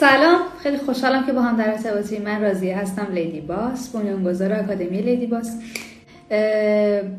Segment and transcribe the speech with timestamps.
[0.00, 5.02] سلام خیلی خوشحالم که با هم در ارتباطی من راضیه هستم لیدی باس بنیانگذار آکادمی
[5.02, 5.56] لیدی باس.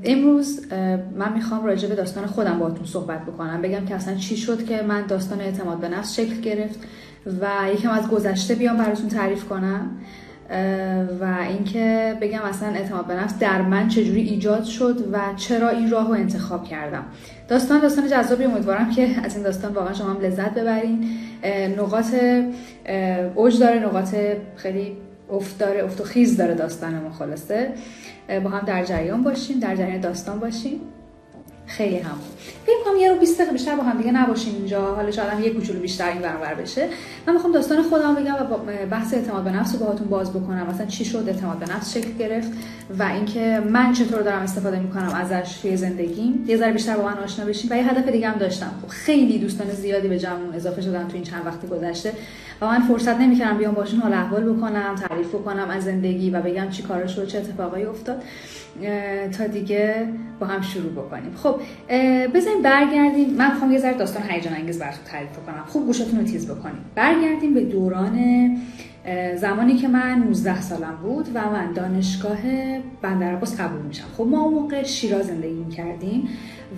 [0.04, 0.74] امروز
[1.16, 3.62] من می‌خوام راجع به داستان خودم باهاتون صحبت بکنم.
[3.62, 6.80] بگم که اصلا چی شد که من داستان اعتماد به نفس شکل گرفت
[7.42, 9.90] و یکم از گذشته بیام براتون تعریف کنم.
[11.22, 15.90] و اینکه بگم اصلا اعتماد به نفس در من چجوری ایجاد شد و چرا این
[15.90, 17.04] راه رو انتخاب کردم.
[17.48, 21.10] داستان داستان جذابی امیدوارم که از این داستان واقعا شما هم لذت ببرین.
[21.78, 22.16] نقاط
[23.36, 24.16] اوج داره نقاط
[24.56, 24.98] خیلی
[25.32, 27.72] افت داره افت و خیز داره داستان ما خلاصه.
[28.44, 30.82] با هم در جریان باشیم در جریان داستان باشیم.
[31.70, 32.18] خیلی هم.
[32.66, 34.96] فکر کنم یه رو 20 دقیقه بیشتر با هم دیگه نباشیم اینجا.
[34.96, 36.88] حالا شاید هم یه کوچولو بیشتر این برابر بشه.
[37.28, 40.68] من می‌خوام داستان خودم بگم و بحث اعتماد به نفس رو باهاتون باز بکنم.
[40.68, 42.52] مثلا چی شد اعتماد به نفس شکل گرفت
[43.00, 46.46] و اینکه من چطور دارم استفاده می‌کنم ازش توی زندگیم.
[46.48, 47.72] یه ذره بیشتر با من آشنا بشین.
[47.72, 48.72] و یه هدف دیگه هم داشتم.
[48.82, 52.14] خب خیلی دوستان زیادی به جمعون اضافه شدن تو این چند وقتی گذشته
[52.62, 56.70] و من فرصت نمی‌کردم بیام باشون حال احوال بکنم تعریف بکنم از زندگی و بگم
[56.70, 58.24] چی کارش شد چه اتفاقایی افتاد.
[59.38, 60.08] تا دیگه
[60.40, 61.36] با هم شروع بکنیم.
[61.44, 61.59] خب
[62.34, 63.30] بزنیم برگردیم.
[63.30, 65.64] من می‌خوام یه ذره داستان هیجان انگیز براتون تعریف کنم.
[65.68, 66.86] خوب گوشتون رو تیز بکنیم.
[66.96, 68.20] برگردیم به دوران
[69.36, 72.38] زمانی که من 19 سالم بود و من دانشگاه
[73.02, 74.06] بندرعباس قبول میشم.
[74.18, 76.30] خب ما اون موقع شیراز زندگی کردیم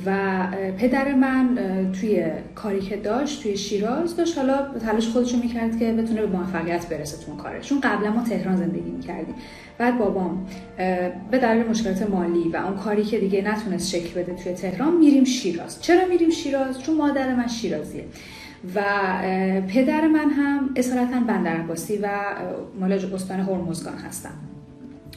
[0.05, 0.47] و
[0.77, 1.57] پدر من
[1.99, 2.25] توی
[2.55, 4.37] کاری که داشت توی شیراز داشت.
[4.37, 7.69] حالا تلاش خودشو می‌کرد که بتونه به موفقیت برسه تو کارش.
[7.69, 9.35] چون قبلا ما تهران زندگی می‌کردیم.
[9.77, 10.47] بعد بابام
[11.31, 15.23] به دلیل مشکلات مالی و اون کاری که دیگه نتونست شکل بده توی تهران میریم
[15.23, 15.81] شیراز.
[15.81, 18.05] چرا میریم شیراز؟ چون مادر من شیرازیه.
[18.75, 18.83] و
[19.67, 21.57] پدر من هم اصالتا بندر
[22.01, 22.07] و
[22.79, 24.33] مال استان هرمزگان هستم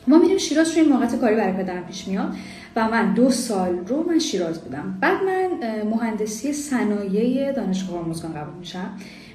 [0.07, 2.35] ما میریم شیراز چون این موقعیت کاری برای پدرم پیش میاد
[2.77, 4.99] و من دو سال رو من شیراز بودم.
[5.01, 5.49] بعد من
[5.91, 8.91] مهندسی صنایع دانشگاه هرمزگان قبول میشم.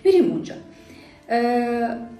[0.05, 0.55] میریم اونجا.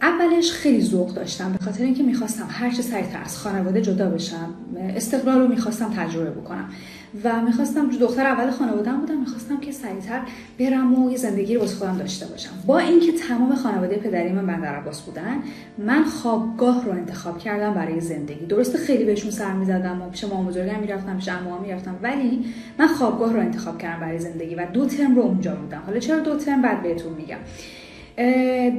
[0.01, 4.53] اولش خیلی ذوق داشتم به خاطر اینکه می‌خواستم هر چه سریعتر از خانواده جدا بشم
[4.95, 6.69] استقلال رو می‌خواستم تجربه بکنم.
[7.23, 10.21] و می‌خواستم دختر اول خانواده بودم می‌خواستم که سریعتر
[10.59, 12.49] برم و یه زندگی رو خودم داشته باشم.
[12.65, 15.37] با اینکه تمام خانواده پدری من بندر عباس بودن
[15.77, 18.45] من خوابگاه رو انتخاب کردم برای زندگی.
[18.45, 22.45] درسته خیلی بهشون سر می‌زدم و پیش مامان بزرگم می‌رفتم پیش عموها می‌رفتم ولی
[22.79, 25.83] من خوابگاه رو انتخاب کردم برای زندگی و دو ترم رو اونجا بودم.
[25.85, 27.37] حالا چرا دو ترم؟ بعد بهتون میگم.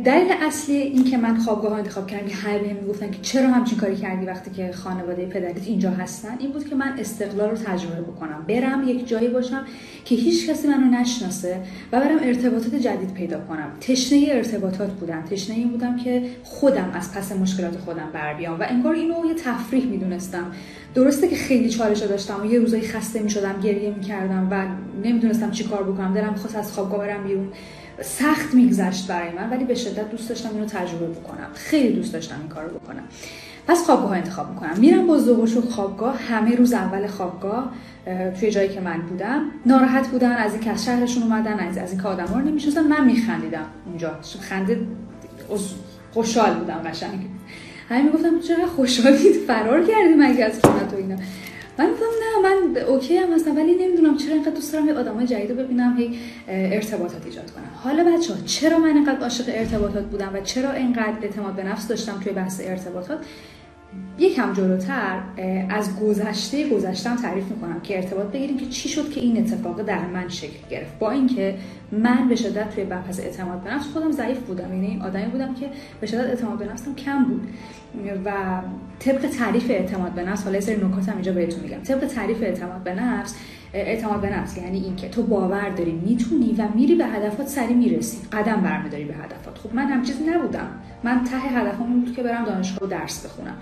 [0.04, 3.78] دلیل اصلی این که من خوابگاه انتخاب کردم که همه بهم می‌گفتن که چرا همچین
[3.78, 8.00] کاری کردی وقتی که خانواده پدریت اینجا هستن این بود که من استقلال رو تجربه
[8.00, 8.44] بکنم.
[8.48, 9.64] برم یک جایی باشم
[10.04, 11.56] که هیچ کسی منو نشناسه
[11.92, 13.72] و برم ارتباطات جدید پیدا کنم.
[13.80, 15.22] تشنه ارتباطات بودم.
[15.22, 18.60] تشنه این بودم که خودم از پس مشکلات خودم بر بیام.
[18.60, 20.46] و انگار اینو یه تفریح می‌دونستم.
[20.94, 22.40] درسته که خیلی چالش داشتم.
[22.42, 24.64] و یه روزایی خسته می‌شدم گریه می‌کردم و
[25.06, 26.14] نمی‌دونستم چی کار بکنم.
[26.14, 27.48] دلم خواست از خوابگاه برم بیرون.
[28.02, 31.48] سخت میگذشت برای من ولی به شدت دوست داشتم اینو تجربه بکنم.
[31.54, 33.02] خیلی دوست داشتم این کارو بکنم.
[33.68, 34.78] پس خوابگاه انتخاب می‌کنم.
[34.78, 37.72] میرم با ظهرش خوابگاه همه روز اول خوابگاه
[38.40, 39.42] توی جایی که من بودم.
[39.66, 42.86] ناراحت بودن از این که از شهرشون اومدن از, از این که آدم رو نمی‌شناسن
[42.86, 44.10] من میخندیدم اونجا.
[44.40, 44.80] خنده
[46.12, 47.20] خوشحال بودم قشنگ.
[47.88, 51.16] همین می‌گفتم چرا خوشحالید فرار کردی مگه از خونه تو اینا؟
[51.80, 55.26] من گفتم نه من اوکی هم هستم ولی نمی‌دونم چرا اینقدر دوست دارم یه آدمای
[55.26, 56.18] جدید ببینم هی
[56.48, 57.70] ارتباطات ایجاد کنم.
[57.74, 61.88] حالا بچه ها چرا من اینقدر عاشق ارتباطات بودم و چرا اینقدر اعتماد به نفس
[61.88, 63.18] داشتم توی بحث ارتباطات؟
[64.18, 65.20] یکم جلوتر
[65.68, 70.06] از گذشته گذشتم تعریف می‌کنم که ارتباط بگیریم که چی شد که این اتفاق در
[70.06, 70.98] من شکل گرفت.
[70.98, 71.54] با اینکه
[71.92, 75.66] من به شدت توی بحث اعتماد به نفس خودم ضعیف بودم یعنی آدمی بودم که
[76.00, 77.48] به شدت اعتماد به کم بود.
[78.24, 78.32] و
[78.98, 81.78] طبق تعریف اعتماد به نفس حالا سری نکاتم اینجا بهتون میگم.
[81.78, 82.94] طبق تعریف اعتماد به
[83.74, 88.18] اعتماد به نفس یعنی اینکه تو باور داری می‌تونی و میری به هدفات سری می‌رسی.
[88.32, 89.58] قدم برمیداری به هدفات.
[89.58, 90.68] خب من هم چیزی نبودم.
[91.04, 93.56] من ته هدفم بود که برم دانشگاه درس بخونم.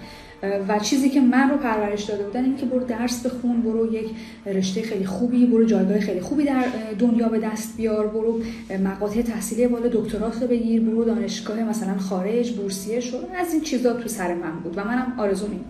[0.69, 4.11] و چیزی که من رو پرورش داده بودن این که برو درس بخون برو یک
[4.47, 6.65] رشته خیلی خوبی برو جایگاه خیلی خوبی در
[6.99, 8.41] دنیا به دست بیار برو
[8.85, 13.93] مقاطع تحصیلی بالا دکترات رو بگیر برو دانشگاه مثلا خارج بورسیه شو از این چیزا
[13.93, 15.61] تو سر من بود و منم آرزو این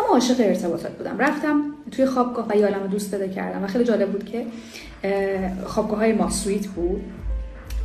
[0.00, 1.18] اما عاشق ارتباطات بودم.
[1.18, 4.46] رفتم توی خوابگاه و یالم دوست پیدا کردم و خیلی جالب بود که
[5.66, 7.02] خوابگاه های ما سویت بود.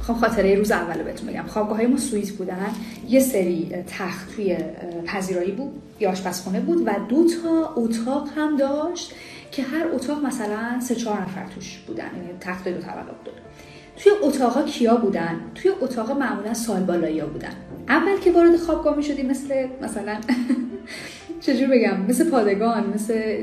[0.02, 1.44] خب خاطره روز اول بهتون بگم.
[1.48, 2.70] خوابگاه های ما سویت بودن.
[3.10, 4.58] یه سری تخت توی
[5.06, 9.14] پذیرایی بود یا آشپزخونه بود و دو تا اتاق هم داشت
[9.52, 12.04] که هر اتاق مثلا سه چهار نفر توش بودن.
[12.16, 13.34] یعنی تخت دو طبقه بود.
[13.98, 17.54] توی اتاقا کیا بودن؟ توی اتاق معمولا سال بالایی بودن.
[17.90, 20.16] اول که وارد خوابگاه می شدی مثل مثلا
[21.42, 23.38] چجور بگم؟ مثل پادگان مثل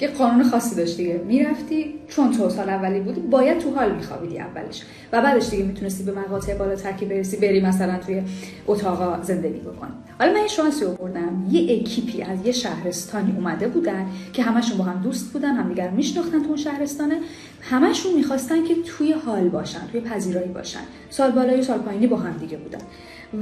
[0.00, 4.38] یه قانون خاصی داشت دیگه می‌رفتی چون تو سال اولی بودی باید تو حال میخوابیدی
[4.38, 4.82] اولش.
[5.12, 8.22] و بعدش دیگه می‌تونستی به مقاطع بالاتر که برسی بری مثلا توی
[8.66, 11.46] اتاقا زندگی بکنی حالا من یه شانسی آوردم.
[11.50, 16.42] یه اکیپی از یه شهرستانی اومده بودن که همشون با هم دوست بودن همدیگر میشناختن
[16.42, 17.18] تو اون شهرستانه.
[17.60, 20.80] همشون می‌خواستن که توی حال باشن توی پذیرایی باشن.
[21.10, 22.78] سال بالایی سال پایینی با هم دیگه بودن.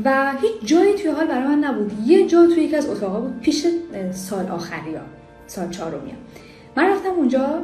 [0.05, 1.93] و هیچ جایی توی حال برای من نبود.
[2.06, 3.67] یه جا توی یکی از اتاقا بود پیش
[4.12, 5.03] سال آخری ها
[5.47, 6.12] سال چهارمی
[6.77, 7.62] من رفتم اونجا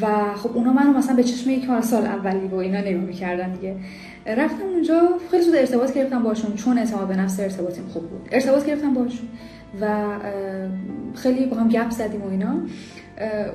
[0.00, 3.76] و خب اونا منو مثلا به چشم یک سال اولی و اینا نگاه می‌کردن دیگه.
[4.26, 8.28] رفتم اونجا خیلی زود ارتباط گرفتم باشون چون اعتماد به نفس ارتباطیم خوب بود.
[8.32, 9.28] ارتباط گرفتم باشون
[9.80, 10.04] و
[11.14, 12.54] خیلی با هم گپ زدیم و اینا.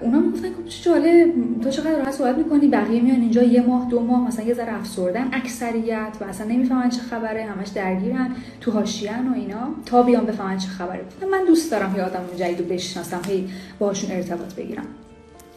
[0.01, 1.33] اونا می‌گفتن که چه جالب
[1.63, 4.73] تو چقدر راحت صحبت می‌کنی بقیه میان اینجا یه ماه دو ماه مثلا یه ذره
[4.73, 10.25] افسردن اکثریت و اصلا نمی‌فهمن چه خبره همش درگیرن تو حاشیه‌ن و اینا تا بیان
[10.25, 11.01] بفهمن چه خبره.
[11.31, 13.47] من دوست دارم یه آدم جدید رو بشناسم هی
[13.79, 14.85] باشون ارتباط بگیرم.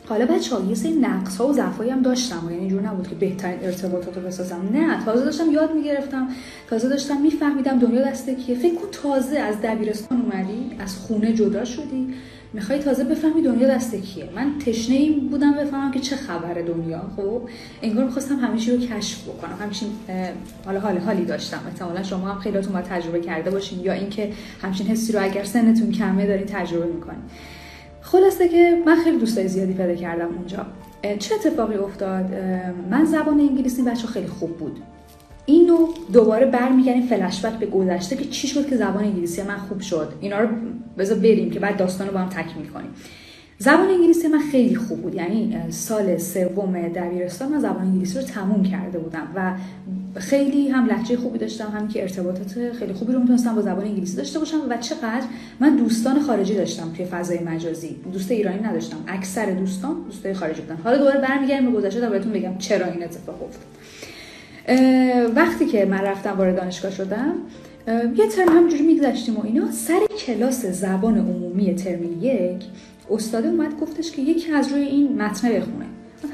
[0.08, 3.14] حالا بچه ها یه سری نقص ها و ضعفایی هم داشتم یعنی اینجور نبود که
[3.14, 4.68] بهترین ارتباطات رو بسازم.
[4.72, 6.28] نه تازه داشتم یاد می‌گرفتم
[6.70, 8.58] تازه داشتم میفهمیدم دنیا دسته کیه.
[8.58, 12.14] فکر کن تازه از دبیرستان اومدی از خونه جدا شدی.
[12.52, 14.28] می‌خوای تازه بفهمی دنیا دست کیه.
[14.36, 17.02] من تشنه این بودم بفهمم که چه خبر دنیا.
[17.16, 17.42] خب
[17.82, 19.56] انگار می‌خواستم همیشه رو کشف بکنم.
[19.60, 19.88] همچین
[20.64, 21.60] حالا حال حالی داشتم.
[21.66, 25.90] احتمالا شما هم خیلیاتون با تجربه کرده باشین یا اینکه همچین حسی رو اگر سنتون
[25.90, 27.20] کمه دارین تجربه می‌کنین.
[28.00, 30.66] خلاصه که من خیلی دوستای زیادی پیدا کردم اونجا.
[31.18, 32.24] چه اتفاقی افتاد؟
[32.90, 34.76] من زبان انگلیسی بچه خیلی خوب بود.
[35.48, 40.12] اینو دوباره برمیگردیم فلشبک به گذشته که چی شد که زبان انگلیسی من خوب شد.
[40.20, 40.48] اینا رو
[40.98, 42.90] بذار بریم که بعد داستان رو با هم تکمیل کنیم.
[43.58, 45.14] زبان انگلیسی من خیلی خوب بود.
[45.14, 49.52] یعنی سال سوم دبیرستان من زبان انگلیسی رو تموم کرده بودم و
[50.20, 54.16] خیلی هم لحجه خوبی داشتم هم که ارتباطات خیلی خوبی رو می‌تونستم با زبان انگلیسی
[54.16, 55.26] داشته باشم و چقدر
[55.60, 57.96] من دوستان خارجی داشتم توی فضای مجازی.
[58.12, 60.76] دوست ایرانی نداشتم اکثر دوستان دوستای خارجی بودن.
[60.84, 63.77] حالا دوباره برمیگردیم به گذشته تا بهتون بگم چرا این اتفاق افتاد.
[65.34, 67.34] وقتی که من رفتم وارد دانشگاه شدم
[68.16, 72.64] یه ترم همجوری میگذشتیم و اینا سر کلاس زبان عمومی ترم یک
[73.10, 75.84] استاد اومد گفتش که یکی از روی این متن بخونه.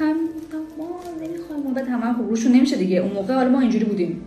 [0.01, 0.17] هم
[0.79, 2.97] ما نمی‌خوایم بعد همه خب روشون نمیشه دیگه.
[2.97, 4.23] اون موقع حالا ما اینجوری بودیم.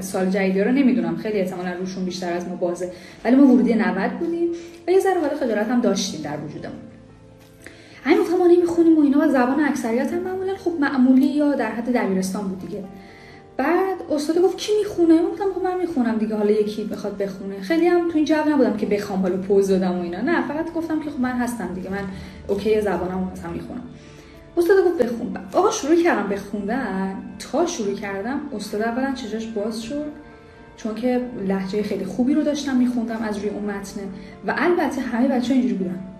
[0.00, 1.16] سال جدیدی رو نمی‌دونم.
[1.16, 2.90] خیلی احتمالا روشون بیشتر از ما بازه.
[3.24, 4.48] ولی ما ورودی 90 بودیم
[4.88, 6.76] و یه ذره حالا خجالت هم داشتیم در وجودمون.
[8.04, 11.92] همین ما نمی‌خونیم و اینا و زبان اکثریت هم معمولا خب معمولی یا در حد
[11.92, 12.84] دبیرستان بود دیگه.
[13.56, 17.60] بعد استاد گفت کی می‌خونه؟ گفتم خب من می‌خونم دیگه حالا یکی بخواد بخونه.
[17.60, 20.20] خیلی هم تو این جو نبودم که بخوام حالا پوز دادم و اینا.
[20.20, 22.04] نه فقط گفتم که خب من هستم دیگه من
[22.48, 23.82] اوکی زبانم مثلا می‌خونم.
[24.56, 25.36] استاد گفت بخون.
[25.52, 30.12] آقا شروع کردم بخوندن تا شروع کردم استاد اولا چشاش باز شد
[30.76, 34.02] چون که لحجه خیلی خوبی رو داشتم میخوندم از روی اون متنه
[34.46, 36.11] و البته همه بچه اینجوری بودن.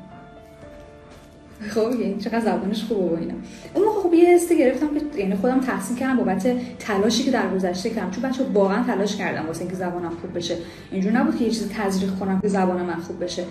[1.71, 3.35] خب یعنی چقدر زبانش خوبه و اینا.
[3.75, 6.47] اون موقع خب یه حسی گرفتم که یعنی خودم تحسین کردم بابت
[6.79, 8.11] تلاشی که در گذشته کردم.
[8.11, 10.57] چون بچه واقعا تلاش کردم واسه اینکه زبانم خوب بشه.
[10.93, 13.45] اینجور نبود که یه چیزی تزریق کنم که زبان من خوب بشه.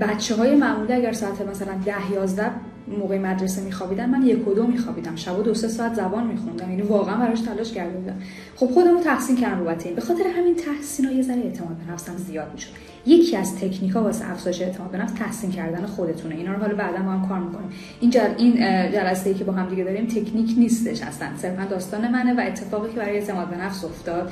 [0.00, 2.50] بچه های معمولی اگر ساعت مثلا 10 11
[2.98, 5.16] موقع مدرسه میخوابیدن من یک و دو میخوابیدم.
[5.16, 6.70] شب دو سه ساعت زبان میخوندم.
[6.70, 8.16] یعنی واقعا براش تلاش کرده بودم.
[8.56, 11.76] خب خودم رو تحسین کردم بابت این به خاطر همین تحسین ها یه ذره اعتماد
[11.76, 12.70] به نفسم زیاد می‌شد.
[13.06, 16.34] یکی از تکنیک ها واسه افزایش اعتماد به نفس تحسین کردن خودتونه.
[16.34, 17.68] اینا رو حالا بعدا با هم کار می‌کنیم.
[18.00, 18.28] این جل...
[18.38, 18.56] این
[18.92, 21.28] جلسه ای که با هم دیگه داریم تکنیک نیستش اصلا.
[21.36, 24.30] صرفا داستان منه و اتفاقی که برای اعتماد به نفس افتاد.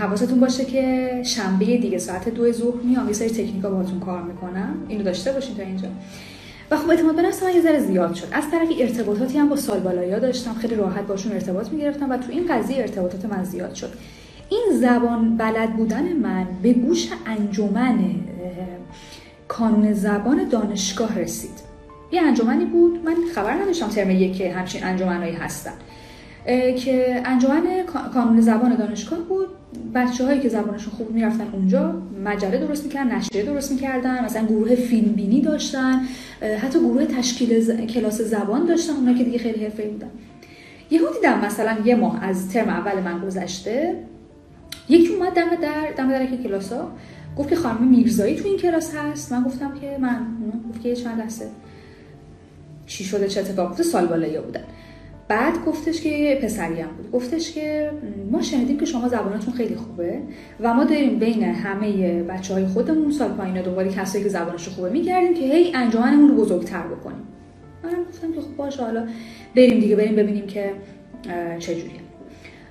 [0.00, 3.06] حواستون باشه که شنبه دیگه ساعت دو ظهر میام.
[3.06, 4.74] یه سری تکنیکا باهاتون کار می‌کنم.
[4.88, 5.88] اینو داشته باشین تا اینجا.
[6.70, 8.26] و خب اعتماد به نفس من یه ذره زیاد شد.
[8.32, 10.54] از طرفی ارتباطاتی هم با سال بالایا داشتم.
[10.54, 13.92] خیلی راحت باشون ارتباط می‌گرفتم و تو این قضیه ارتباطات من زیاد شد.
[14.48, 17.98] این زبان بلد بودن من به گوش انجمن
[19.48, 21.70] کانون زبان دانشگاه رسید.
[22.12, 23.04] یه انجمنی بود.
[23.04, 25.72] من خبر نداشتم ترم یک که همچین انجمنهایی هستن.
[26.84, 27.62] که انجمن
[28.14, 29.48] کانون زبان دانشگاه بود.
[29.94, 34.74] بچه هایی که زبانشون خوب می‌رفتن اونجا مجله درست می‌کردن نشریه درست می‌کردن مثلا گروه
[34.74, 36.00] فیلم بینی داشتن
[36.62, 40.10] حتی گروه تشکیل کلاس زبان داشتن اونا که دیگه خیلی حرفه‌ای بودن.
[40.90, 43.94] یهو دیدم مثلا یه ماه از ترم اول من گذشته
[44.88, 46.90] یکی اومد دم در دم در که کلاس ها
[47.36, 49.32] گفت که خانم میرزایی تو این کلاس هست.
[49.32, 50.26] من گفتم که من
[50.70, 51.46] گفت که چند لحظه.
[52.86, 54.64] چی شده؟ چه اتفاق افتاد سال بالا بودن.
[55.30, 57.10] بعد گفتش که پسری هم بود.
[57.10, 57.90] گفتش که
[58.30, 60.18] ما شنیدیم که شما زبانتون خیلی خوبه
[60.60, 64.90] و ما داریم بین همه بچه های خودمون سال پایین دنبال کسایی که زبانش خوبه
[64.90, 67.22] میگردیم که هی انجمنمون رو بزرگتر بکنیم.
[67.84, 69.06] من گفتم که خب باشه حالا
[69.56, 70.72] بریم دیگه بریم ببینیم که
[71.58, 72.00] چجوریه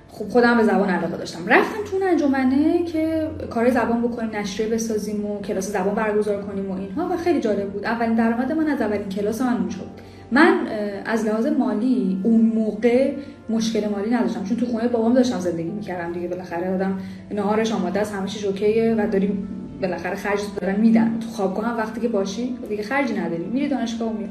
[0.08, 1.46] خب خودم به زبان علاقه داشتم.
[1.46, 6.74] رفتم تو انجمنه که کار زبان بکنیم نشریه بسازیم و کلاس زبان برگزار کنیم و
[6.74, 7.84] اینها و خیلی جالب بود.
[7.84, 10.09] اولین درآمد من از اولین کلاس من اونجا بود.
[10.32, 10.66] من
[11.04, 13.12] از لحاظ مالی اون موقع
[13.48, 14.44] مشکل مالی نداشتم.
[14.44, 16.28] چون تو خونه بابام داشتم زندگی می‌کردم دیگه.
[16.28, 16.98] بالاخره آدم
[17.34, 19.48] نهارش آماده است همه چیز اوکیه و داریم
[19.82, 21.18] بالاخره خرج دارن میدن.
[21.20, 23.44] تو خوابگاه هم وقتی که باشی دیگه خرجی نداری.
[23.44, 24.30] میری دانشگاه و میری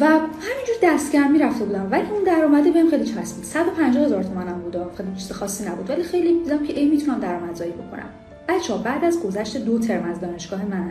[0.00, 1.88] و همینجور دستگرم می‌رفته بودم.
[1.90, 3.44] ولی اون درآمدی بهم خیلی چسبید.
[3.44, 5.90] 150 هزار تومنم بود خیلی چیز خاصی نبود.
[5.90, 8.08] ولی خیلی دیدم که ای می‌تونم درآمدزایی بکنم.
[8.48, 10.90] بچه بعد از گذشت دو ترم از دانشگاه من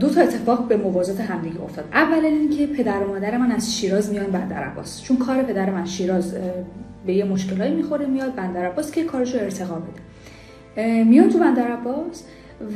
[0.00, 1.84] دو تا اتفاق به موازات همدیگه افتاد.
[1.92, 5.02] اول اینکه پدر و مادر من از شیراز میان بندر عباس.
[5.02, 6.34] چون کار پدر من شیراز
[7.06, 11.04] به یه مشکلایی می‌خوره میاد بندر عباس که کارش رو ارتقا بده.
[11.04, 12.24] میان تو بندر عباس.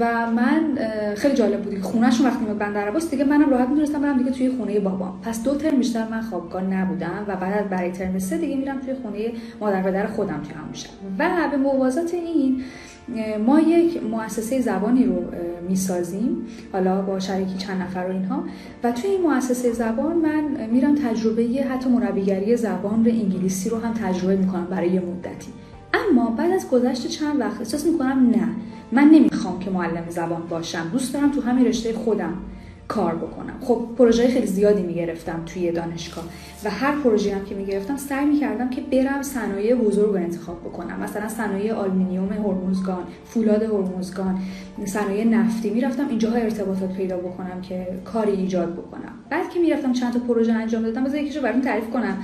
[0.00, 0.78] و من
[1.14, 1.74] خیلی جالب بود.
[1.74, 5.20] که خونهشون وقتی میاد بندر عباس دیگه منم راحت می‌تونستم برم دیگه توی خونه بابام.
[5.22, 8.94] پس دو ترم بیشتر من خوابگاه نبودم و بعد برای ترم سه دیگه میرم توی
[8.94, 10.70] خونه مادر پدر خودم توی همون
[11.18, 12.62] و به موازات این
[13.46, 15.24] ما یک مؤسسه زبانی رو
[15.68, 16.46] می‌سازیم.
[16.72, 18.44] حالا با شریکی چند نفر و اینها.
[18.84, 23.92] و توی این مؤسسه زبان من میرم تجربه حتی مربیگری زبان به انگلیسی رو هم
[23.92, 25.52] تجربه می‌کنم برای یه مدتی.
[25.94, 28.48] اما بعد از گذشت چند وقت احساس می‌کنم نه.
[28.92, 30.88] من نمی‌خوام که معلم زبان باشم.
[30.92, 32.34] دوست دارم تو همین رشته خودم
[32.88, 33.54] کار بکنم.
[33.60, 36.24] خب پروژه خیلی زیادی می‌گرفتم توی دانشگاه
[36.64, 41.00] و هر پروژه هم که می‌گرفتم سعی می‌کردم که برم صنایع بزرگ رو انتخاب بکنم.
[41.00, 44.38] مثلا صنایع آلومینیوم هرمزگان فولاد هرمزگان
[44.84, 45.70] صنایع نفتی.
[45.70, 49.12] می‌رفتم اینجاها ارتباطات پیدا بکنم که کاری ایجاد بکنم.
[49.30, 52.16] بعد که می‌رفتم چند تا پروژه انجام دادم بذار یکیشو براتون تعریف کنم.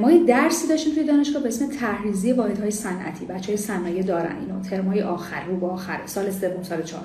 [0.00, 3.24] ما یه درسی داشتیم توی دانشگاه به اسم تحریزی واحدهای صنعتی.
[3.26, 4.60] بچهای صنایع دارن اینو.
[4.60, 6.00] ترمای آخر رو با آخر.
[6.06, 7.04] سال سوم سال چهار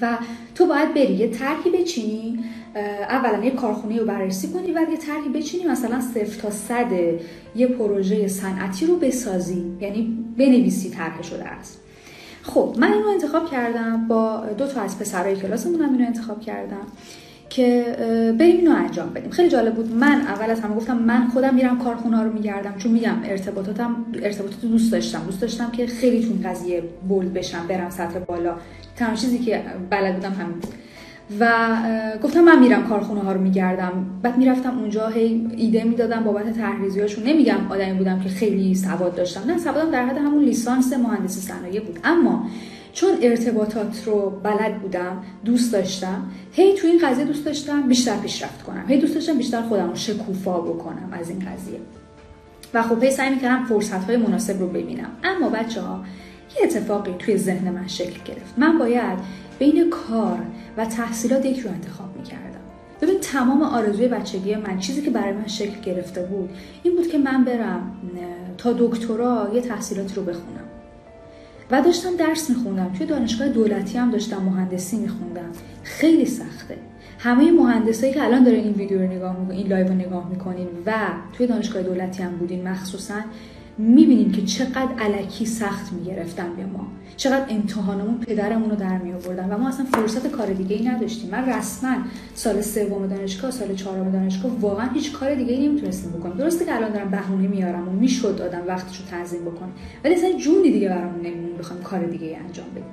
[0.00, 0.18] و
[0.54, 1.14] تو باید بری.
[1.14, 2.44] یه طرحی بچینی.
[3.08, 4.72] اولا یه کارخونه رو بررسی کنی.
[4.72, 5.64] و یه طرحی بچینی.
[5.64, 6.92] مثلا صفر تا صد
[7.56, 9.64] یه پروژه صنعتی رو بسازی.
[9.80, 11.80] یعنی بنویسی طرح شده است.
[12.42, 14.08] خب من اینو انتخاب کردم.
[14.08, 16.86] با دو تا از پسرای کلاسمون هم اینو انتخاب کردم.
[17.50, 17.96] که
[18.38, 19.30] بریم اینو انجام بدیم.
[19.30, 19.92] خیلی جالب بود.
[19.94, 22.74] من اول از همه گفتم من خودم میرم کارخونه رو میگردم.
[22.78, 25.22] چون میگم ارتباطاتم ارتباطات دوست داشتم.
[25.26, 28.54] دوست داشتم که خیلی تو قضیه بولد بشم برم سطح بالا.
[28.96, 30.74] تمام چیزی که بلد بودم همین بود.
[31.40, 31.76] و
[32.22, 33.92] گفتم من میرم کارخونه ها رو میگردم.
[34.22, 36.24] بعد می‌رفتم اونجا هی ایده می‌دادم.
[36.24, 36.58] بابت
[37.00, 39.50] هاشون نمیگم آدمی بودم که خیلی سواد داشتم.
[39.50, 41.98] نه سوادم در حد همون لیسانس مهندسی صنایع بود.
[42.04, 42.46] اما
[42.96, 48.62] چون ارتباطات رو بلد بودم دوست داشتم هی تو این قضیه دوست داشتم بیشتر پیشرفت
[48.62, 48.84] کنم.
[48.88, 51.80] هی دوست داشتم بیشتر خودم رو شکوفا بکنم از این قضیه.
[52.74, 55.10] و خب هی سعی می‌کردم فرصت های مناسب رو ببینم.
[55.24, 56.04] اما بچه ها
[56.56, 58.54] یه اتفاقی توی ذهن من شکل گرفت.
[58.56, 59.18] من باید
[59.58, 60.38] بین کار
[60.76, 62.60] و تحصیلات یک رو انتخاب می‌کردم.
[63.00, 66.50] ببین تمام آرزوی بچگی من چیزی که برای من شکل گرفته بود
[66.82, 67.96] این بود که من برم
[68.58, 70.65] تا دکترا یه تحصیلاتی رو بخونم.
[71.70, 72.92] و داشتم درس میخوندم.
[72.92, 75.50] توی دانشگاه دولتی هم داشتم مهندسی میخوندم.
[75.82, 76.76] خیلی سخته.
[77.18, 80.68] همه مهندسایی که الان دارین این ویدیو رو نگاه می‌کنین این live رو نگاه می‌کنین
[80.86, 80.92] و
[81.32, 83.14] توی دانشگاه دولتی هم بودین مخصوصا
[83.78, 86.86] می‌بینیم که چقدر الکی سخت می‌گرفتن به ما.
[87.16, 91.30] چقدر امتحانمون پدرمون رو در می آوردن و ما اصلا فرصت کار دیگه ای نداشتیم.
[91.30, 91.96] من رسما
[92.34, 96.76] سال سوم دانشگاه سال چهارم دانشگاه واقعا هیچ کار دیگه ای نمی‌تونستیم بکنم درسته که
[96.76, 99.72] الان دارم بهونه میارم و می‌شد آدم وقتشو تنظیم بکنم.
[100.04, 102.84] ولی اصلا جونی دیگه برامون نمیمون بخوام کار دیگه ای انجام بدیم.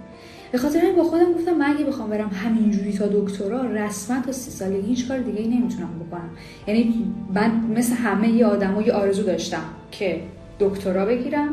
[0.51, 4.31] به خاطر این با خودم گفتم من اگه بخوام برم همینجوری تا دکترا رسما تا
[4.31, 6.29] سی سالگی هیچ کار دیگه ای نمی‌تونم بکنم.
[6.67, 10.21] یعنی من مثل همه ی آدما یه آرزو داشتم که
[10.59, 11.49] دکترا بگیرم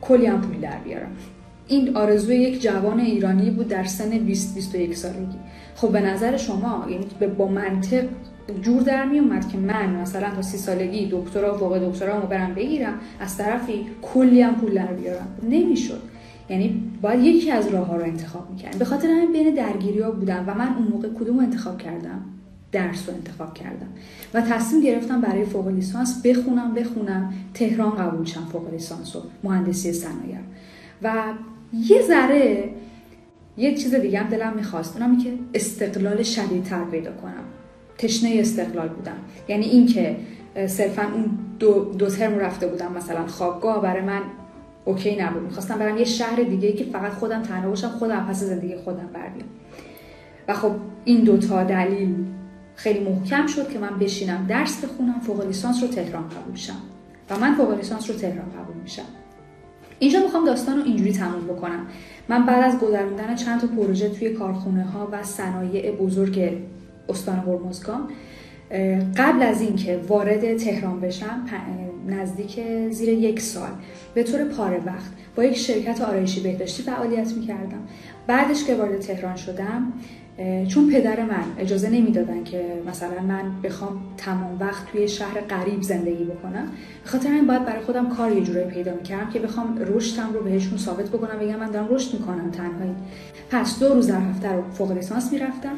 [0.00, 1.16] کلی هم پول در بیارم.
[1.68, 5.38] این آرزوی یک جوان ایرانی بود در سن 20 21 سالگی.
[5.74, 7.06] خب به نظر شما یعنی
[7.38, 8.04] با منطق
[8.62, 12.54] جور در می اومد که من مثلا تا سی سالگی دکترا فوق دکترا رو برم
[12.54, 15.28] بگیرم از طرفی کلی هم پول در بیارم.
[15.50, 16.02] نمی‌شد.
[16.48, 18.78] یعنی باید یکی از راه ها رو انتخاب می‌کردم.
[18.78, 22.24] به خاطر همین بین درگیری ها بودم و من اون موقع کدوم انتخاب کردم؟
[22.72, 23.88] درس رو انتخاب کردم.
[24.34, 27.34] و تصمیم گرفتم برای فوق لیسانس بخونم بخونم.
[27.54, 30.38] تهران قبول شم فوق لیسانس و مهندسی صنایع.
[31.02, 31.22] و
[31.72, 32.70] یه ذره
[33.56, 37.44] یه چیز دیگه هم دلم می‌خواست اونم که استقلال شدیدتر پیدا کنم.
[37.98, 39.16] تشنه استقلال بودم.
[39.48, 40.16] یعنی اینکه
[40.66, 42.92] صرفا اون دو, دو ترم رفته بودم.
[42.92, 44.20] مثلا خوابگاه برای من
[44.84, 45.42] اوکی نبود.
[45.42, 49.44] می‌خواستم برم یه شهر دیگه که فقط خودم تنها باشم خودم پس زندگی خودم بردیم
[50.48, 50.72] و خب
[51.04, 52.14] این دوتا دلیل
[52.76, 56.82] خیلی محکم شد که من بشینم درس بخونم فوق لیسانس رو تهران قبول شم.
[57.30, 59.02] و من فوق لیسانس رو تهران قبول میشم.
[59.98, 61.86] اینجا می‌خوام داستان رو اینجوری تموم بکنم.
[62.28, 66.58] من بعد از گذروندن چند تا پروژه توی کارخونه ها و صنایع بزرگ
[67.08, 68.08] استان هرمزگان
[69.16, 71.46] قبل از اینکه وارد تهران بشم
[72.06, 72.60] نزدیک
[72.90, 73.70] زیر یک سال
[74.14, 77.88] به طور پاره وقت با یک شرکت آرایشی بهداشتی فعالیت می‌کردم.
[78.26, 79.92] بعدش که وارد تهران شدم
[80.68, 86.24] چون پدر من اجازه نمی‌دادن که مثلا من بخوام تمام وقت توی شهر غریب زندگی
[86.24, 86.68] بکنم
[87.04, 90.78] خاطر این باید برای خودم کار یه جورایی پیدا می‌کردم که بخوام رشدم رو بهشون
[90.78, 92.94] ثابت بکنم بگم من دارم رشد می‌کنم تنهایی.
[93.50, 95.74] پس دو روز در هفته رو فوق لیسانس می‌رفتم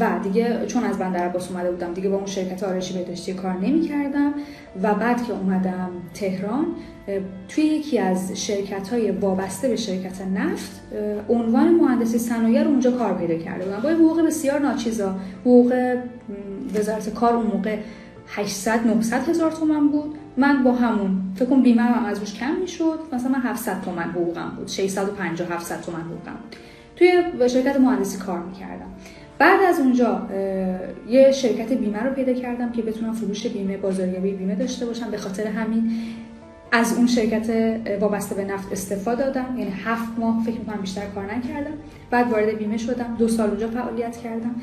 [0.00, 3.52] و دیگه چون از بندر عباس اومده بودم دیگه با اون شرکت آرایشی بهداشتی کار
[3.52, 4.34] نمی‌کردم
[4.82, 6.66] و بعد که اومدم تهران
[7.48, 10.80] توی یکی از شرکت های وابسته به شرکت نفت
[11.28, 15.14] عنوان مهندسی صنایع رو اونجا کار پیدا کرده بودم با حقوق بسیار ناچیزا.
[15.40, 15.96] حقوق
[16.74, 17.76] وزارت کار اون موقع
[18.28, 20.14] 800 900 هزار تومن بود.
[20.36, 22.98] من با همون فکر کنم بیمه هم از روش کم می‌شد.
[23.12, 24.68] مثلا من 700 تومن حقوقم بود.
[24.68, 26.56] 650 700 تومن حقوقم بود.
[26.96, 28.86] توی شرکت مهندسی کار می‌کردم.
[29.38, 30.26] بعد از اونجا
[31.08, 35.10] یه شرکت بیمه رو پیدا کردم که بتونم فروش بیمه بازاریابی بیمه داشته باشم.
[35.10, 35.90] به خاطر همین
[36.72, 37.50] از اون شرکت
[38.00, 39.54] وابسته به نفت استعفا دادم.
[39.58, 41.74] یعنی هفت ماه فکر می‌کنم بیشتر کار نکردم.
[42.10, 43.16] بعد وارد بیمه شدم.
[43.18, 44.54] دو سال اونجا فعالیت کردم.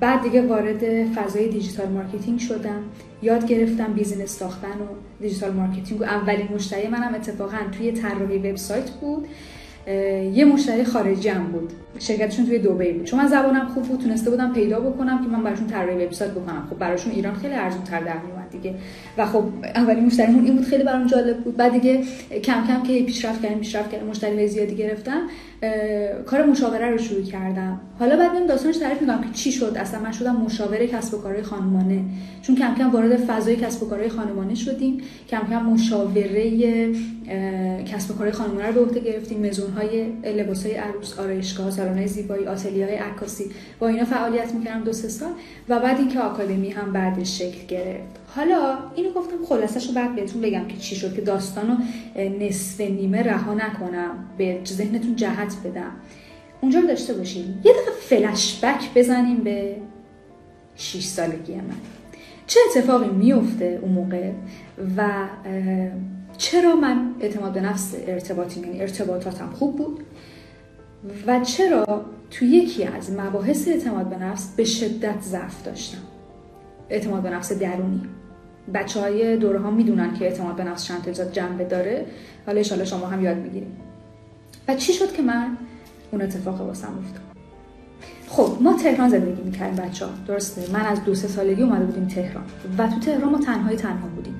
[0.00, 2.82] بعد دیگه وارد فضای digital marketing شدم.
[3.22, 6.00] یاد گرفتم business ساختن و digital marketing.
[6.00, 9.26] و اولین مشتری منم اتفاقا توی طراحی وبسایت بود.
[10.32, 11.72] یه مشتری خارجی هم بود.
[11.98, 13.04] شرکتشون توی دبی بود.
[13.04, 16.66] چون من زبانم خوب بود تونسته بودم پیدا بکنم که من براشون طراحی وبسایت بکنم.
[16.70, 18.74] خب براشون ایران خیلی ارزون تر در میومد دیگه.
[19.18, 21.56] و خب اولین مشتریمون این بود خیلی برام جالب بود.
[21.56, 22.02] بعد دیگه
[22.40, 25.20] کم کم که پیشرفت کردیم پیشرفت کردیم مشتری زیادی گرفتم.
[26.26, 27.80] کار مشاوره رو شروع کردم.
[27.98, 29.76] حالا بعد من داستانش تعریف می‌کنم که چی شد.
[29.76, 32.04] اصلا من شدم مشاور کسب و کارهای خانمانه.
[32.42, 35.00] چون کم کم وارد فضای کسب و کارهای خانمانه شدیم.
[35.28, 36.92] کم کم مشاوره
[37.84, 39.46] کسب و کارهای خانمانه رو به عهده گرفتیم.
[39.46, 43.44] مزونهای لباسهای عروس آرایشگاه سالن‌های زیبایی آتلیه‌های عکاسی.
[43.78, 45.32] با اینا فعالیت می‌کردم دو سه سال.
[45.68, 48.25] و بعد اینکه آکادمی هم بعدش شکل گرفت.
[48.36, 51.76] حالا اینو گفتم خلاصش رو بعد بهتون بگم که چی شد که داستانو
[52.16, 55.92] نصف نیمه رها نکنم به ذهنتون جهت بدم.
[56.60, 59.76] اونجا رو داشته باشیم یه دقیقه فلشبک بزنیم به
[60.76, 61.76] 6 سالگی من.
[62.46, 64.30] چه اتفاقی میفته اون موقع
[64.96, 65.28] و
[66.38, 70.00] چرا من اعتماد به نفس ارتباطی یعنی ارتباطاتم خوب بود؟
[71.26, 76.02] و چرا تو یکی از مباحث اعتماد به نفس به شدت ضعف داشتم؟
[76.90, 78.02] اعتماد به نفس درونی.
[78.74, 82.06] بچه های دوره ها می‌دونن که اعتماد به نفس چند تا جنبه داره
[82.46, 83.76] حالا اشاله شما هم یاد می‌گیریم.
[84.68, 85.56] و چی شد که من
[86.10, 87.26] اون اتفاق واسم افتاد؟
[88.28, 92.08] خب ما تهران زندگی می‌کردیم بچه ها درسته من از دو سه سالگی اومده بودیم
[92.08, 92.44] تهران.
[92.78, 94.34] و تو تهران ما تنهای تنها بودیم.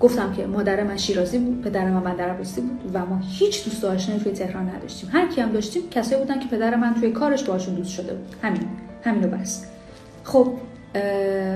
[0.00, 3.84] گفتم که مادر من شیرازی بود پدر من بندر عباسی بود و ما هیچ دوست
[3.84, 5.10] آشنایی توی تهران نداشتیم.
[5.12, 8.36] هر کی هم داشتیم کسایی بودن که پدر من توی کارش باشون دوست شده بود.
[8.42, 8.62] همین
[9.04, 9.64] همینو بس.
[10.24, 10.52] خب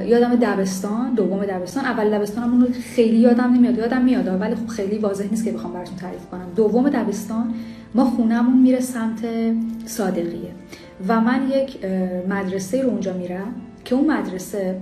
[0.07, 1.85] یادم دبستان دوم دبستان.
[1.85, 4.40] اول دبستانمون رو خیلی یادم نمیاد یادم میاد.
[4.40, 6.46] ولی خب خیلی واضح نیست که بخوام براتون تعریف کنم.
[6.57, 7.55] دوم دبستان
[7.94, 9.18] ما خونهمون میره سمت
[9.87, 10.50] صادقیه.
[11.09, 11.85] و من یک
[12.29, 14.81] مدرسه رو اونجا میرم که اون مدرسه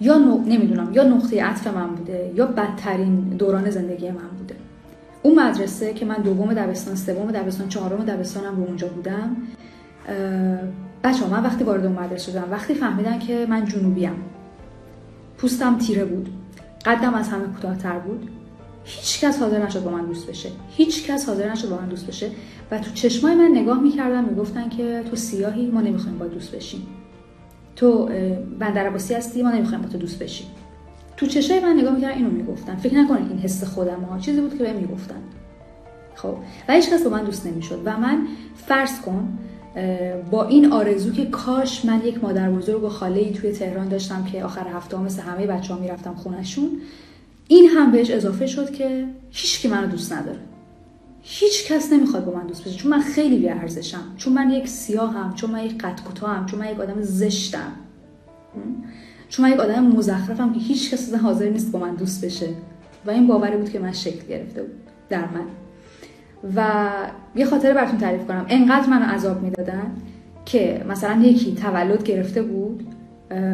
[0.00, 4.54] یا نمی‌دونم یا نقطه عطف من بوده یا بدترین دوران زندگی من بوده.
[5.22, 9.36] اون مدرسه که من دوم دبستان سوم دبستان چهارم دبستانم رو اونجا بودم
[11.06, 14.12] بچه من وقتی وارد اون مدرسه شدم وقتی فهمیدن که من جنوبیم
[15.38, 16.28] پوستم تیره بود
[16.84, 18.30] قدم از همه کوتاهتر بود
[18.84, 20.48] هیچ کس حاضر نشد با من دوست بشه.
[20.70, 22.30] هیچ کس حاضر نشد با من دوست بشه.
[22.70, 26.86] و تو چشمای من نگاه می‌کردن می‌گفتن که تو سیاهی ما نمی‌خوایم با دوست بشیم.
[27.76, 28.06] تو
[28.58, 30.46] بندر عباسی هستی ما نمی‌خوایم با تو دوست بشیم.
[31.16, 32.76] تو چشای من نگاه می‌کردن اینو می‌گفتن.
[32.76, 34.18] فکر نکنید این حس خودم ها.
[34.18, 35.22] چیزی بود که بهم می‌گفتن.
[36.14, 36.36] خب
[36.68, 37.82] و هیچ کس با من دوست نمی‌شد.
[37.84, 39.38] و من فرض کن
[40.30, 44.24] با این آرزو که کاش من یک مادر بزرگ و خاله ای توی تهران داشتم
[44.24, 46.70] که آخر هفته ها مثل همه بچه ها می‌رفتم خونشون
[47.48, 50.38] این هم بهش اضافه شد که هیچ که منو دوست نداره.
[51.22, 54.68] هیچ کس نمی‌خواد با من دوست بشه چون من خیلی بی ارزشم چون من یک
[54.68, 57.72] سیاهم چون من یک قد کوتاهم چون من یک آدم زشتم.
[59.28, 62.48] چون من یک آدم مزخرفم که هیچ کس حاضر نیست با من دوست بشه.
[63.06, 64.74] و این باوری بود که من شکل گرفته بود
[65.08, 65.46] در من.
[66.56, 66.88] و
[67.34, 68.46] یه خاطره براتون تعریف کنم.
[68.48, 69.90] انقدر منو عذاب می‌دادن
[70.44, 72.86] که مثلا یکی تولد گرفته بود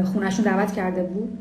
[0.05, 1.38] خونشون دعوت کرده بود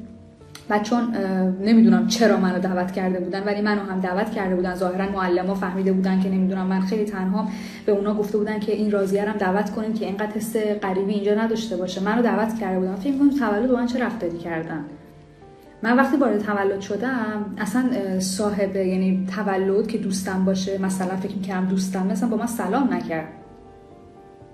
[0.70, 1.16] و چون
[1.62, 4.76] نمی‌دونم چرا منو دعوت کرده بودن ولی منو هم دعوت کرده بودن.
[4.76, 7.48] ظاهرا معلما فهمیده بودن که نمی‌دونم من خیلی تنها
[7.86, 11.36] به اونا گفته بودن که این راضیه هم دعوت کنین که اینقدر حس غریبی اینجا
[11.36, 12.04] نداشته باشه.
[12.04, 12.96] منو دعوت کرده بودن.
[12.96, 14.86] فکر کنم تولد من چه رفتاری کردن
[15.84, 21.66] من وقتی وارد تولد شدم اصلا صاحب یعنی تولد که دوستم باشه مثلا فکر می‌کردم
[21.66, 23.28] دوستم مثلا با من سلام نکرد.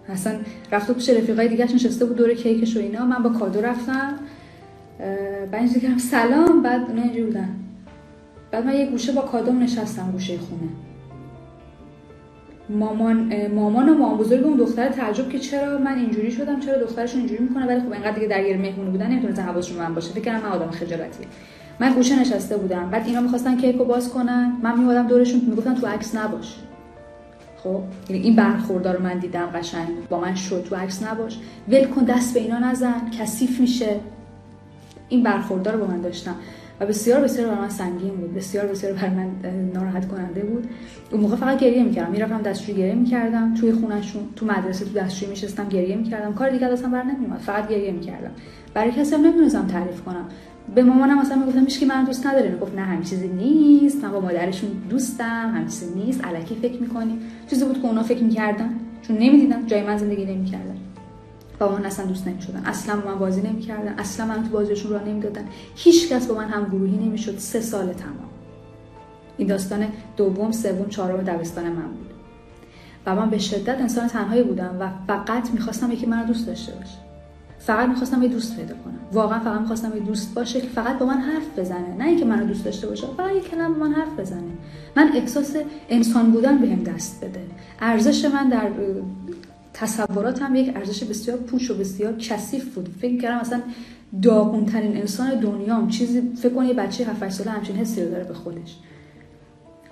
[0.10, 0.36] اصلا
[0.72, 3.06] رفته پیش رفیقای دیگه نشسته بود دور کیکش و اینا.
[3.06, 4.14] من با کادو رفتم
[5.52, 7.50] بعد کردم سلام بعد اونا اینجوری بودن.
[8.52, 10.87] بعد من یه گوشه با کادوم نشستم گوشه خونه.
[12.70, 17.20] مامان مامان و مامان بزرگ اون دختر تعجب که چرا من اینجوری شدم چرا دخترشون
[17.20, 20.12] اینجوری می‌کنه ولی خب اینقدر دیگه درگیر مهمونی بودن نمی‌تونستن حواسشون من باشه.
[20.12, 21.24] فکر کردم من آدم خجالتی
[21.80, 22.90] من گوشه نشسته بودم.
[22.90, 24.58] بعد اینا می‌خواستن کیکو باز کنن.
[24.64, 26.56] من میومدم دورشون می‌گفتن تو عکس نباش.
[27.64, 29.88] خب؟ یعنی این برخوردار رو من دیدم قشنگ.
[30.10, 31.40] با من شد تو عکس نباش.
[31.70, 33.12] ول کن دست به اینا نزن.
[33.20, 34.00] کثیف میشه.
[35.10, 36.36] این برخوردار رو با من داشتم.
[36.80, 38.34] و بسیار بسیار برای من سنگین بود.
[38.34, 39.30] بسیار بسیار برای من
[39.74, 40.68] ناراحت کننده بود.
[41.12, 42.12] اون موقع فقط گریه می‌کردم.
[42.12, 43.54] می‌رفتم دستشویی گریه می‌کردم.
[43.54, 46.34] توی خونشون تو مدرسه تو دستشویی میشستم گریه می‌کردم.
[46.34, 48.32] کار دیگه اصلا بر نمیومد فقط گریه می‌کردم.
[48.74, 50.26] برای کسی هم نمی‌تونستم تعریف کنم.
[50.76, 52.50] به مامانم مثلا می‌گفتم که من دوست نداره.
[52.50, 54.04] می‌گفت نه همین چیزی نیست.
[54.04, 55.52] من با مادرشون دوستم.
[55.56, 56.22] همین چیزی نیست.
[56.24, 58.70] الکی فکر می‌کنی چیزی بود که اونا فکر می‌کردن.
[59.02, 60.76] چون نمی‌دیدن جای من زندگی نمی‌کردن.
[61.60, 62.64] با من اصلا دوست نمی‌شدن.
[62.66, 63.94] اصلا با من بازی نمی‌کردن.
[63.98, 65.46] اصلا من تو بازیشون راه نمی‌دادن.
[65.76, 67.38] هیچ کس با من هم گروهی نمی‌شد.
[67.38, 68.30] سه سال تمام.
[69.38, 72.08] این داستان دوم سوم چهارم دبستان من بود.
[73.06, 76.98] و من به شدت انسان تنهایی بودم و فقط می‌خواستم یکی من دوست داشته باشه.
[77.60, 79.00] فقط می‌خواستم یه دوست پیدا کنم.
[79.14, 81.96] واقعا فقط می‌خواستم یه دوست باشه که فقط با من حرف بزنه.
[81.98, 84.42] نه اینکه منو دوست داشته باشه فقط یه کلمه با من حرف بزنه.
[84.96, 85.56] من احساس
[85.90, 87.42] انسان بودن بهم دست بده.
[87.80, 88.70] ارزش من در
[89.80, 92.96] تصوراتم یک ارزش بسیار پوچ و بسیار کثیف بود.
[93.02, 93.62] فکر کردم مثلا
[94.22, 95.88] داغونترین انسان دنیام.
[95.88, 98.78] چیزی فکر کن یه بچه 7 ساله همچین حسی رو داره به خودش.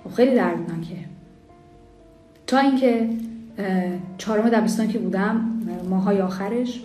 [0.04, 0.96] خب خیلی دردناکه.
[2.46, 3.08] تا اینکه
[4.18, 6.82] چهارم دبستان که بودم ماهای آخرش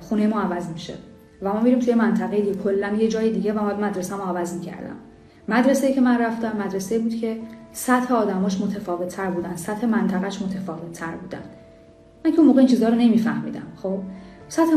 [0.00, 0.94] خونه ما عوض میشه
[1.42, 2.54] و ما میریم توی منطقه دیگه.
[2.54, 4.96] کلا یه جای دیگه و ما مدرسه ما عوض می‌کردم.
[5.48, 7.36] مدرسه که من رفتم مدرسه بود که
[7.76, 11.42] سطح آدماش متفاوت تر بودن سطح منطقهش متفاوت تر بودن.
[12.24, 13.66] من که اون موقع این چیزها رو نمیفهمیدم.
[13.82, 13.98] خب
[14.48, 14.72] سطح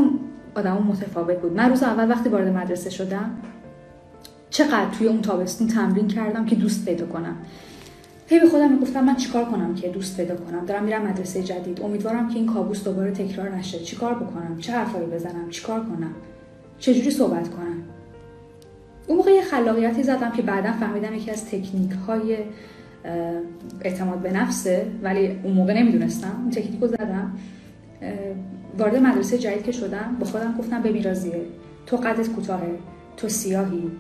[0.56, 1.54] آدم متفاوت بود.
[1.54, 3.32] من روز اول وقتی وارد مدرسه شدم
[4.50, 7.36] چقدر توی اون تابستون تمرین کردم که دوست پیدا کنم.
[8.28, 11.82] هی به خودم می‌گفتم من چیکار کنم که دوست پیدا کنم؟ دارم میرم مدرسه جدید.
[11.82, 13.80] امیدوارم که این کابوس دوباره تکرار نشه.
[13.80, 16.12] چیکار بکنم؟ چه حرفایی بزنم؟ چیکار کنم؟
[16.80, 17.84] چجوری صحبت کنم؟
[19.08, 22.38] اون موقع یه خلاقیتی زدم که بعدا فهمیدم یکی از تکنیک های
[23.82, 26.40] اعتماد به نفسه ولی اون موقع نمی‌دونستم.
[26.42, 27.32] اون تکنیک رو زدم
[28.78, 31.42] وارد مدرسه جدید که شدم با خودم گفتم ببین رازیه
[31.86, 32.80] تو قدت کوتاهه.
[33.18, 33.92] تو سیاهی.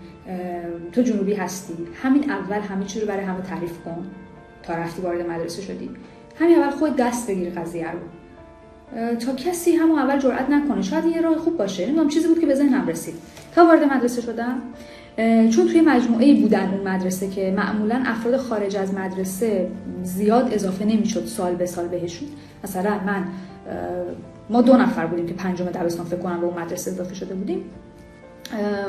[0.91, 1.73] تو جنوبی هستی.
[2.03, 4.05] همین اول همه چی رو برای همه تعریف کن.
[4.63, 5.89] تا رفتی وارد مدرسه شدی.
[6.39, 7.99] همین اول خود دست بگیر قضیه رو.
[9.15, 10.81] تا کسی همون اول جرئت نکنه.
[10.81, 11.85] شاید یه راه خوب باشه.
[11.85, 13.15] نمی‌دونم چیزی بود که به ذهنم رسید.
[13.55, 14.61] تا وارد مدرسه شدم
[15.49, 19.67] چون توی مجموعه بودن اون مدرسه که معمولا افراد خارج از مدرسه
[20.03, 22.27] زیاد اضافه نمی‌شد سال به سال بهشون.
[22.63, 23.23] مثلا من
[24.49, 27.63] ما دو نفر بودیم که پنجم دبستان فکر کنم به اون مدرسه اضافه شده بودیم.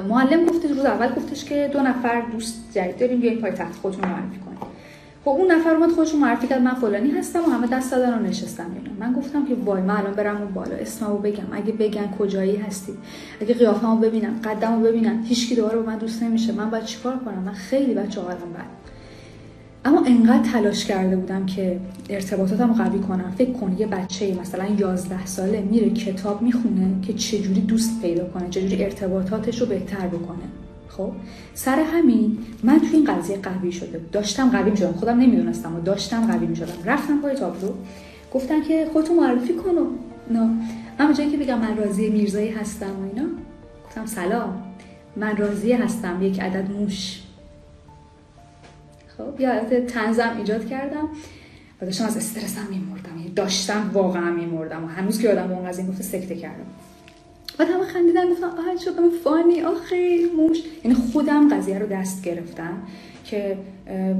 [0.09, 4.05] معلم گفته روز اول گفتش که دو نفر دوست جدید داریم بیاین پای تخت خودتون
[4.09, 4.39] معرفی
[5.29, 8.23] خب اون نفر اومد خودش معرفی کرد من فلانی هستم و همه دست دادن و
[8.23, 9.07] نشستم اینا.
[9.07, 11.45] من گفتم که وای من الان برم اون بالا اسممو بگم.
[11.53, 12.93] اگه بگن کجایی هستی؟
[13.41, 16.53] اگه قیافمو ببینن قدمو ببینن هیچکی دوباره با من دوست نمیشه.
[16.53, 18.67] من باید چیکار کنم؟ من خیلی بچه حالم بد
[19.85, 23.35] اما انقدر تلاش کرده بودم که ارتباطاتم قوی کنم.
[23.39, 28.49] فکر کن یه بچه مثلا 11 ساله میره کتاب می‌خونه که چجوری دوست پیدا کنه
[28.49, 30.68] چجوری ارتباطاتش رو بهتر بکنه.
[30.99, 31.13] خب
[31.55, 34.93] سر همین من توی این قضیه قوی شده داشتم قوی می‌شدم.
[34.93, 36.73] خودم نمی‌دونستم و داشتم قوی می‌شدم.
[36.85, 37.73] رفتم پای تابلو.
[38.35, 39.87] گفتن که خودتو معرفی کن و
[40.31, 40.51] نه
[40.99, 43.29] اما جایی که بگم من راضی میرزایی هستم و اینا
[43.87, 44.63] گفتم سلام.
[45.17, 46.23] من راضی هستم.
[46.23, 47.23] یک عدد موش.
[49.19, 51.09] خب حالت تنزم ایجاد کردم
[51.83, 53.17] و داشتم از استرسم میمردم.
[53.17, 54.85] یعنی داشتم واقعا میمردم.
[54.85, 56.67] و هنوز که آدم اون از این سکته کردم.
[57.59, 60.59] بعد همه خندیدن گفتم آه شدم فانی آخه موش.
[60.85, 62.83] یعنی خودم قضیه رو دست گرفتم
[63.25, 63.59] که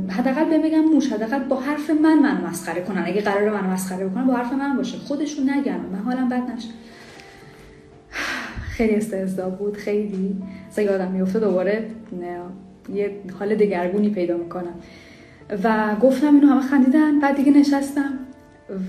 [0.09, 3.03] حداقل بگم موش حداقل با حرف من منو مسخره کنن.
[3.07, 4.99] اگه قرار منو مسخره بکنن با حرف من باشه.
[4.99, 6.69] خودشون نگن من حالم بد نشه.
[8.77, 10.37] خیلی استهزا بود خیلی.
[10.77, 11.91] اگه آدم میفته دوباره
[12.95, 14.75] یه حال دگرگونی پیدا می‌کنم.
[15.65, 18.19] و گفتم اینو همه خندیدن بعد دیگه نشستم.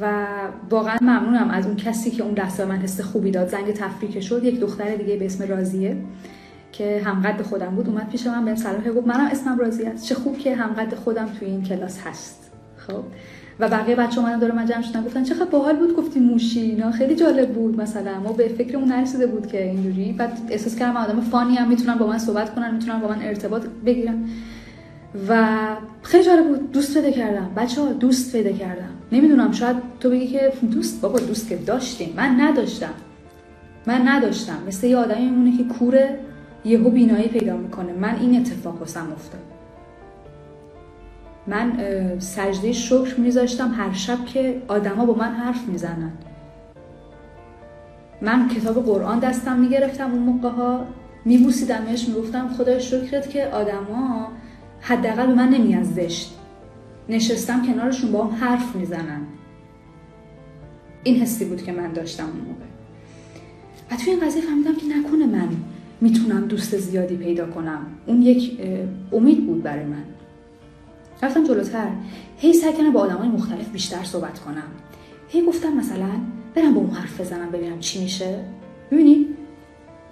[0.02, 0.28] و
[0.70, 3.48] واقعا ممنونم از اون کسی که اون لحظه من حس خوبی داد.
[3.48, 5.98] زنگ تفریک شد یک دختر دیگه به اسم رازیه
[6.72, 7.90] که همقد خودم بود.
[7.90, 11.30] اومد پیش من بهم سلام گفت منم اسمم رازی است چه خوب که همقد خودم
[11.40, 12.52] توی این کلاس هست.
[12.78, 13.04] خب.
[13.60, 16.92] و بقیه بچه اومدن دور من جمع شدن گفتن چقدر باحال بود گفتی موشی اینا
[16.92, 18.20] خیلی جالب بود مثلا.
[18.20, 20.12] ما به فکرمون نرسیده بود که اینجوری.
[20.12, 23.66] بعد احساس کردم آدم فانی هم می‌تونن با من صحبت کنن می‌تونن با من ارتباط
[23.86, 24.26] بگیرن.
[25.30, 25.58] و
[26.02, 26.72] خیلی جالب بود.
[26.72, 27.50] دوست پیدا کردم.
[27.56, 28.90] بچه ها دوست پیدا کردم.
[29.12, 32.14] نمی‌دونم شاید تو بگی که دوست بابا دوست که داشتیم.
[32.18, 32.94] من نداشتم.
[33.88, 34.58] من نداشتم.
[34.68, 36.20] مثل یه آدمی میمونه که کوره
[36.66, 37.94] یهو بینایی پیدا می‌کنه.
[37.94, 39.42] من این اتفاق واسم افتاد.
[41.48, 41.74] من
[42.20, 46.12] سجده شکر میذاشتم هر شب که آدما با من حرف می‌زنن.
[48.22, 50.86] من کتاب قرآن دستم می‌گرفتم اون موقع ها
[51.26, 54.28] میبوسیدمش می‌گفتم خدای شکرت که آدما
[54.82, 56.39] حداقل به من نمیاد زشت
[57.10, 59.22] نشستم کنارشون با هم حرف می‌زنن.
[61.04, 62.66] این حسی بود که من داشتم اون موقع.
[63.92, 65.50] و توی این قضیه فهمیدم که نکنه من
[66.02, 67.86] می‌تونم دوست زیادی پیدا کنم.
[68.06, 68.60] اون یک
[69.12, 70.04] امید بود برای من.
[71.24, 71.88] رفتم جلوتر.
[72.38, 74.68] هی سعی کردم با آدمای مختلف بیشتر صحبت کنم.
[75.30, 76.10] هی گفتم مثلا
[76.56, 78.40] برم با اون حرف بزنم ببینم چی میشه.
[78.92, 79.26] ببینی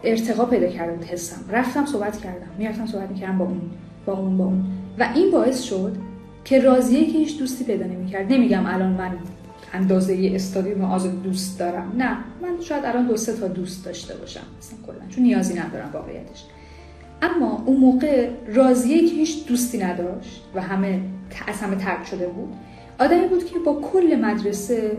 [0.03, 1.45] ارتقا پیدا کرده بود حسم.
[1.51, 2.47] رفتم صحبت کردم.
[2.57, 3.62] می‌رفتم صحبت می‌کردم با اون
[4.05, 4.65] با اون با اون.
[4.99, 5.95] و این باعث شد
[6.47, 8.33] که راضیه که هیچ دوستی پیدا نمی‌کرد.
[8.33, 9.17] نمیگم الان من
[9.73, 11.93] اندازه استادیوم آزاد دوست دارم.
[11.97, 14.43] نه من شاید الان دو سه تا دوست داشته باشم.
[14.57, 16.43] مثلا کلا چون نیازی ندارم واقعیتش.
[17.21, 21.01] اما اون موقع راضیه که هیچ دوستی نداشت و همه
[21.47, 22.53] از همه ترک شده بود
[22.99, 24.97] آدمی بود که با کل مدرسه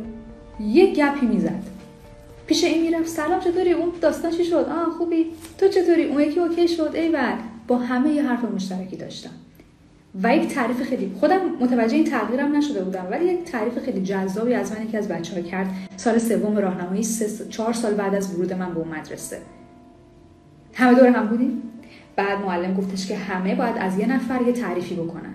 [0.61, 1.62] یه گپی می‌زد.
[2.46, 5.26] پیش این می‌رفت سلام چطوری؟ اون داستان چی شد؟ آه خوبی.
[5.58, 6.90] تو چطوری؟ اون یکی اوکی شد.
[6.94, 7.16] ای
[7.68, 9.30] با همه یه حرف مشترکی داشتم.
[10.22, 14.54] و یک تعریف خیلی خودم متوجه این تغییرم نشده بودم ولی یک تعریف خیلی جذابی
[14.54, 15.70] از من یکی از بچه ها کرد.
[15.96, 17.04] سال سوم راهنمایی
[17.50, 19.38] چهار سال بعد از ورود من به اون مدرسه.
[20.74, 21.62] همه دور هم بودیم.
[22.16, 25.35] بعد معلم گفتش که همه باید از یه نفر یه تعریفی بکنن.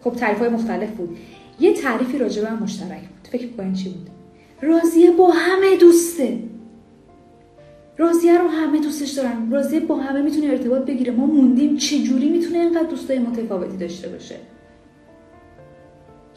[0.00, 1.18] خب تعریف های مختلف بود.
[1.60, 3.28] یه تعریفی راجع به مشترک بود.
[3.32, 4.10] فکر این چی بود؟
[4.62, 6.38] راضیه با همه دوسته.
[7.98, 9.50] راضیه رو همه دوستش دارن.
[9.50, 11.12] راضیه با همه می‌تونه ارتباط بگیره.
[11.12, 14.34] ما موندیم چه جوری می‌تونه اینقدر دوستای متفاوتی داشته باشه.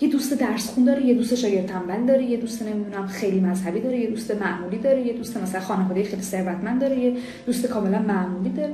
[0.01, 3.79] یه دوست درس خون داره یه دوست شاگرد تنبل داره یه دوست نمی‌دونم خیلی مذهبی
[3.79, 7.99] داره یه دوست معمولی داره یه دوست مثلا خانواده خیلی ثروتمند داره یه دوست کاملا
[7.99, 8.73] معمولی داره.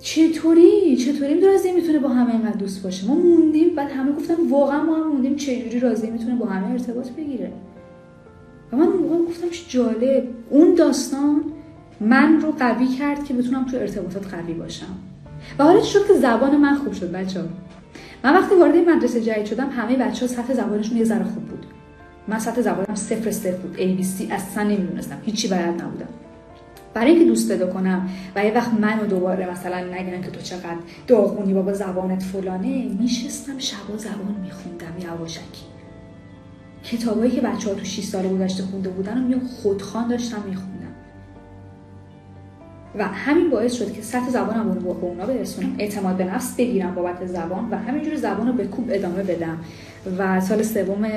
[0.00, 4.82] چطوری؟ چطوری راضی می‌تونه با همه اینقدر دوست باشه؟ ما موندیم بعد همه گفتن واقعا
[4.82, 7.52] ما هم موندیم چجوری راضی می‌تونه با همه ارتباط بگیره.
[8.72, 10.28] و من اون گفتم جالب.
[10.50, 11.44] اون داستان
[12.00, 14.96] من رو قوی کرد که بتونم تو ارتباطات قوی باشم.
[15.58, 17.40] و حالا شد که زبان من خوب شد بچه.
[18.24, 21.66] من وقتی وارد مدرسه جدید شدم همه بچه ها سطح زبانشون یه ذره خوب بود.
[22.28, 26.08] من سطح زبانم صفر صفر بود ABC اصلا نمی‌دونستم هیچی بلد نبودم.
[26.94, 30.76] برای اینکه دوست پیدا کنم و یه وقت منو دوباره مثلا نگیرن که تو چقدر
[31.06, 35.64] داغونی بابا زبانت فلانه میشستم شبا زبان میخوندم یواشکی
[36.84, 40.75] کتابایی که بچه ها تو 6 سال گذشته خونده بودن و خودخوان داشتم میخوندم.
[42.98, 45.74] و همین باعث شد که سطح زبانم رو به اونا برسونم.
[45.78, 49.58] اعتماد به نفس بگیرم بابت زبان و همینجوری زبان رو به کوب ادامه بدم
[50.18, 51.08] و سال سوم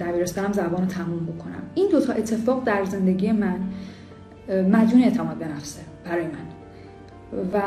[0.00, 1.62] دبیرستانم زبان رو تموم بکنم.
[1.74, 3.56] این دوتا اتفاق در زندگی من
[4.48, 6.52] مدیون اعتماد به نفسه برای من.
[7.52, 7.60] و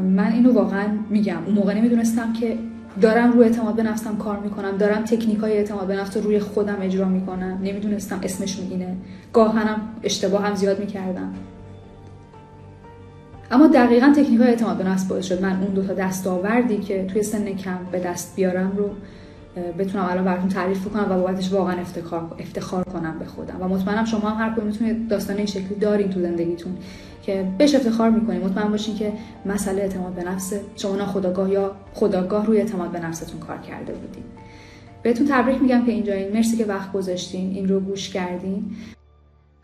[0.00, 1.38] من اینو واقعا میگم.
[1.46, 2.58] اون موقع نمی‌دونستم که
[3.00, 6.38] دارم روی اعتماد به نفسم کار می‌کنم دارم تکنیک های اعتماد به نفس رو روی
[6.38, 7.58] خودم اجرا می‌کنم.
[7.62, 8.96] نمی‌دونستم اسمش اینه.
[9.32, 11.32] گاهنم اشتباه هم زیاد می‌کردم.
[13.50, 17.04] اما دقیقا تکنیک های اعتماد به نفس باعث شد من اون دو تا دستاوردی که
[17.04, 18.90] توی سن کم به دست بیارم رو
[19.78, 23.56] بتونم الان براتون تعریف کنم و بابتش واقعا افتخار افتخار کنم به خودم.
[23.60, 26.76] و مطمئنم شما هم هر کدوم می‌تونید داستان این شکلی دارین تو زندگیتون
[27.22, 29.12] که بهش افتخار می‌کنید مطمئن باشین که
[29.46, 34.24] مسئله اعتماد به نفس شما خودآگاه یا ناخودآگاه روی اعتماد به نفستون کار کرده بودین.
[35.02, 36.32] بهتون تبریک میگم که اینجایین.
[36.32, 37.50] مرسی که وقت گذاشتین.
[37.50, 38.64] این رو گوش کردین.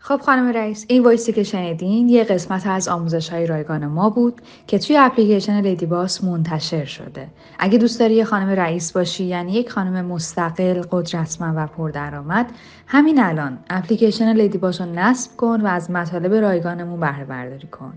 [0.03, 4.09] خب خانم رئیس این voice ی که شنیدین یه قسمت از آموزش های رایگان ما
[4.09, 7.27] بود که توی اپلیکیشن لیدی باس منتشر شده.
[7.59, 12.51] اگه دوست داری یه خانم رئیس باشی یعنی یک خانم مستقل قدرتمند و پردرآمد
[12.87, 17.93] همین الان اپلیکیشن لیدی باس رو نصب کن و از مطالب رایگانمون بهره برداری کن.